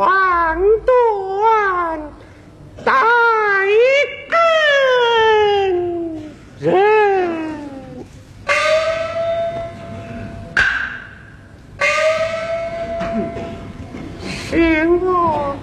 [0.00, 2.00] 望断
[2.86, 2.90] 待
[4.30, 4.34] 更
[6.58, 6.64] 人，
[14.48, 15.54] 是我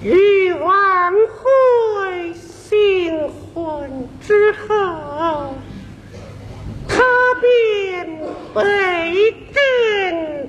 [0.00, 5.56] 与王魁新婚之后，
[6.86, 7.02] 他
[7.40, 8.06] 便
[8.54, 9.58] 被征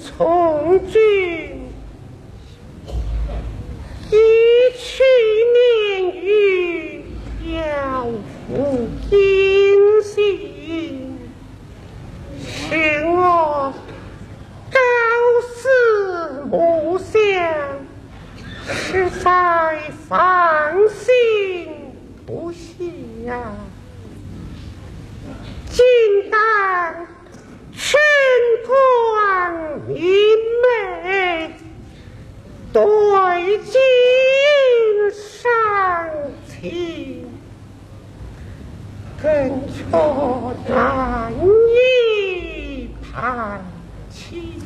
[0.00, 1.51] 从军。
[22.52, 23.56] 喜呀、啊！
[25.70, 25.84] 今
[26.30, 27.06] 当
[27.72, 28.00] 春
[28.66, 29.96] 光明
[30.62, 31.54] 媚，
[32.72, 33.80] 对镜
[35.10, 35.50] 上
[36.46, 37.26] 情，
[39.22, 43.64] 更觉难以叹
[44.10, 44.58] 气。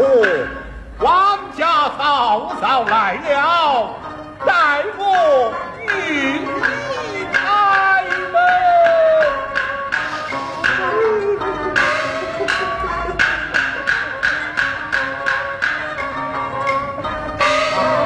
[0.00, 0.02] 王。
[0.02, 0.04] 哦，
[1.00, 3.90] 王家嫂嫂来了，
[4.46, 4.52] 待
[4.98, 5.02] 我
[5.78, 5.88] 与
[6.40, 7.38] 你开
[8.32, 8.34] 门。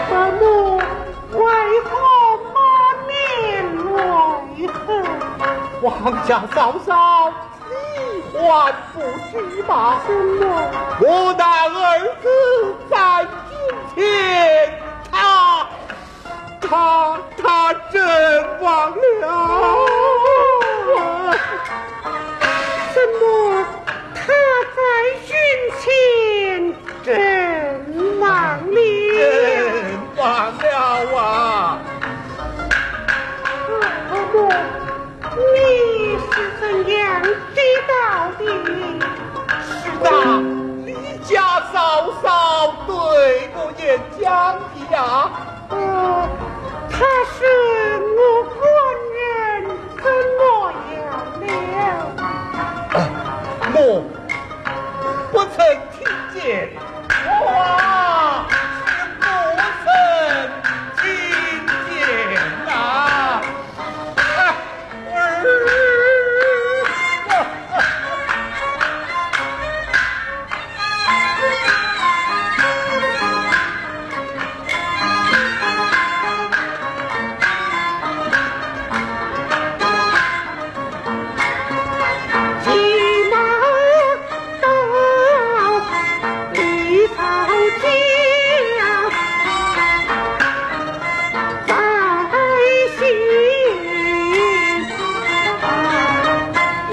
[0.08, 0.10] 伯
[0.40, 0.42] 母
[1.32, 1.42] 为
[1.84, 1.90] 何
[2.54, 2.56] 满
[3.06, 3.12] 面
[3.94, 3.96] 泪
[4.66, 4.82] 痕？
[5.82, 5.86] 王
[6.24, 6.88] 家嫂嫂，
[7.30, 7.53] 你
[8.42, 9.00] 还不
[9.30, 10.00] 知吧？
[10.06, 10.44] 什么？
[11.00, 12.26] 我的儿子
[12.90, 14.78] 在今天，
[15.10, 15.66] 他
[16.60, 18.96] 他他阵亡了。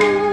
[0.01, 0.30] 有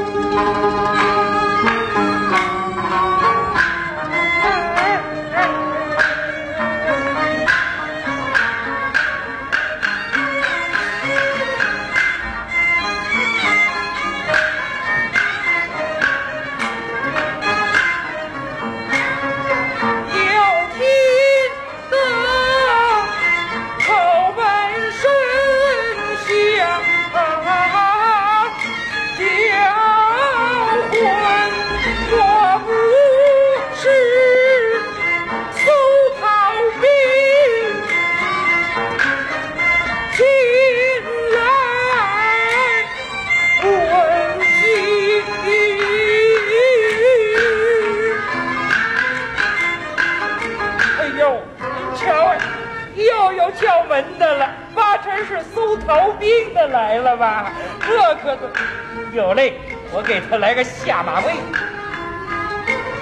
[53.29, 57.53] 又有叫门的了，八成是搜逃兵的来了吧？
[57.81, 58.51] 这可怎
[59.13, 59.61] 有嘞？
[59.93, 61.35] 我给他来个下马威。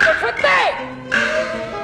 [0.00, 0.50] 我说对，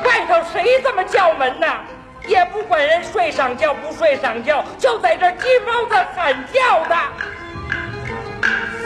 [0.04, 1.82] 外头谁这么叫门呐？
[2.26, 6.96] 也不管人睡上觉不睡上觉，就在这鸡毛的喊叫的。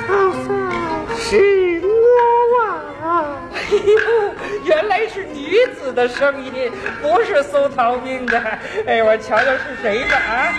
[0.06, 0.48] 嫂嫂
[1.16, 3.40] 是我啊！
[3.54, 4.25] 哎呦，
[4.96, 6.72] 还是女子的声音，
[7.02, 8.40] 不是搜逃兵的。
[8.86, 10.54] 哎，我瞧瞧是谁吧啊？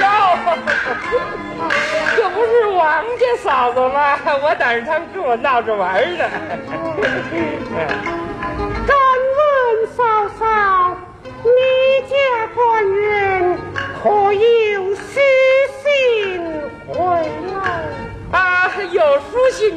[0.00, 0.06] 哟，
[2.16, 4.18] 这不是王家嫂子吗？
[4.42, 6.24] 我等着他们跟我闹着玩呢。
[8.86, 8.96] 敢
[9.36, 10.02] 问嫂
[10.38, 12.16] 嫂，你家
[12.54, 13.58] 官人
[14.02, 14.40] 可以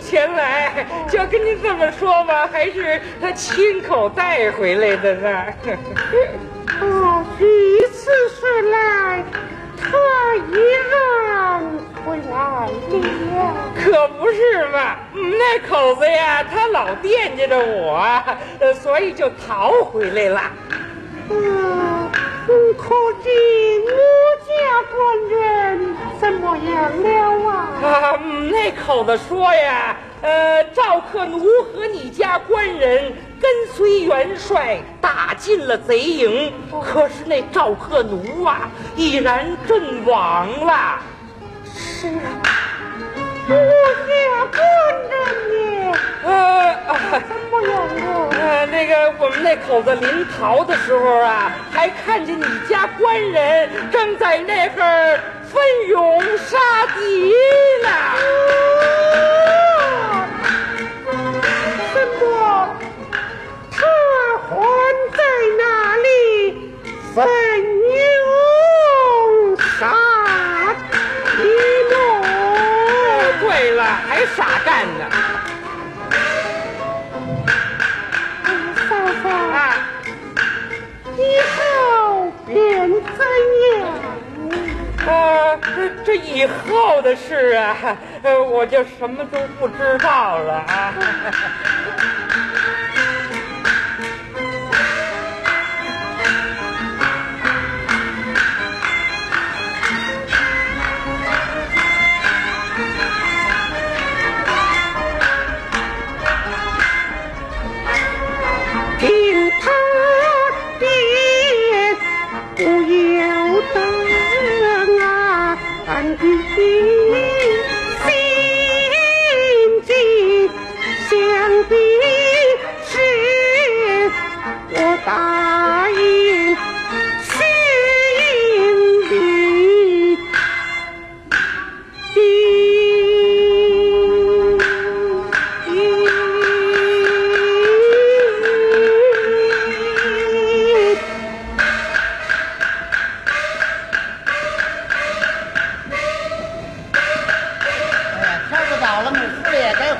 [0.05, 5.45] 前来，就跟您这么说吧，还是他亲口带回来的呢。
[6.79, 9.23] 哦，一次是来，
[9.75, 9.97] 他
[10.51, 10.53] 依
[10.91, 11.61] 然
[12.05, 12.69] 回来了。
[13.75, 17.99] 可不是嘛，那口子呀，他老惦记着我，
[18.75, 20.41] 所以就逃回来了。
[21.29, 22.11] 嗯，
[22.77, 22.93] 可
[23.23, 23.29] 知
[23.89, 24.24] 我
[24.91, 27.49] 官人怎么样了
[27.87, 28.19] 啊？
[28.51, 36.53] 那口子说呀，呃，赵克奴和你家官人跟随元帅打进了贼营，
[36.83, 40.99] 可是那赵克奴啊，已然阵亡了。
[41.73, 42.49] 是啊，
[43.49, 43.55] 我
[49.55, 56.57] 那口子临逃的时候啊，还看见你家官人正在那儿奋勇杀
[56.97, 57.33] 敌
[57.81, 57.89] 呢。
[57.89, 58.17] 啊
[61.93, 62.67] 什么？
[63.71, 63.85] 他
[64.49, 64.53] 还
[65.15, 65.23] 在
[65.57, 66.75] 那里
[67.13, 67.25] 奋
[67.95, 67.97] 勇
[69.79, 69.81] 杀
[71.37, 71.39] 敌
[71.91, 71.95] 呢？
[73.39, 75.03] 对了，还傻干呢。
[86.15, 87.97] 以后的事啊，
[88.49, 90.93] 我就什么都不知道了啊。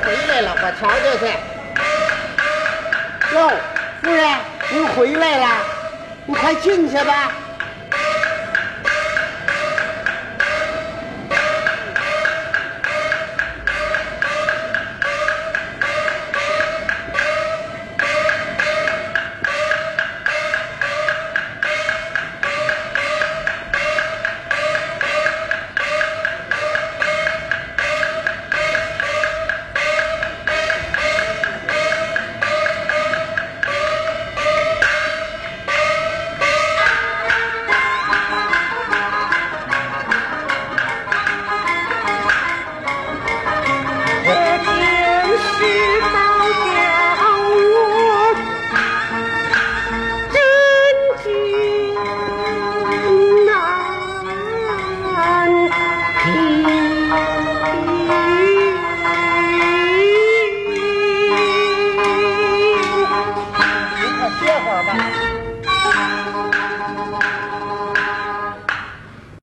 [0.06, 1.26] 回来了，我瞧瞧去。
[3.36, 3.50] 哟，
[4.04, 4.38] 夫人，
[4.70, 5.48] 您回来了，
[6.28, 7.32] 你快进去吧。